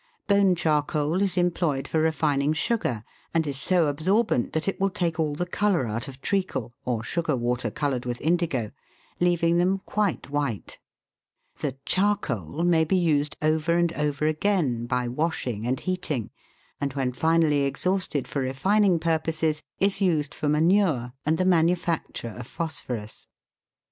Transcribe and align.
Bone 0.25 0.55
charcoal 0.55 1.21
is 1.21 1.37
employed 1.37 1.87
for 1.87 2.01
refining 2.01 2.53
sugar, 2.53 3.03
and 3.35 3.45
is 3.45 3.59
so 3.59 3.85
absor 3.93 4.25
bent 4.25 4.51
that 4.53 4.67
it 4.67 4.81
will 4.81 4.89
take 4.89 5.19
all 5.19 5.35
the 5.35 5.45
colour 5.45 5.85
out 5.85 6.07
of 6.07 6.19
treacle, 6.23 6.73
or 6.85 7.03
sugar 7.03 7.35
water 7.35 7.69
coloured 7.69 8.03
with 8.03 8.19
indigo, 8.19 8.71
leaving 9.19 9.59
them 9.59 9.79
quite 9.85 10.31
white. 10.31 10.79
The" 11.59 11.77
charcoal" 11.85 12.63
may 12.63 12.83
be 12.83 12.97
used 12.97 13.37
over 13.43 13.77
and 13.77 13.93
over 13.93 14.25
again 14.25 14.87
by 14.87 15.07
wash 15.07 15.45
ing 15.45 15.67
and 15.67 15.79
heating, 15.79 16.31
and 16.79 16.93
when 16.93 17.13
finally 17.13 17.59
exhausted 17.65 18.27
for 18.27 18.39
refining 18.41 18.97
purposes, 18.97 19.61
is 19.79 20.01
used 20.01 20.33
for 20.33 20.49
manure 20.49 21.13
and 21.27 21.37
the 21.37 21.45
manufacture 21.45 22.33
of 22.35 22.47
phos 22.47 22.81
phorus. 22.81 23.27